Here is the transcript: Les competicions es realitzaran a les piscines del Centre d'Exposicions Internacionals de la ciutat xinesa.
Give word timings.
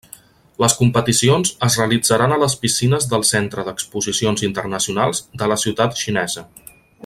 Les 0.61 0.75
competicions 0.77 1.51
es 1.67 1.75
realitzaran 1.81 2.33
a 2.33 2.39
les 2.45 2.55
piscines 2.63 3.07
del 3.11 3.27
Centre 3.33 3.67
d'Exposicions 3.69 4.45
Internacionals 4.49 5.23
de 5.43 5.51
la 5.53 5.61
ciutat 5.67 6.03
xinesa. 6.05 6.49